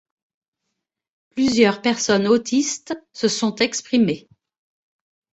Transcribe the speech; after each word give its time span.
Plusieurs 1.29 1.79
personnes 1.83 2.25
autistes 2.25 2.95
se 3.13 3.27
sont 3.27 3.53
exprimées. 3.57 4.27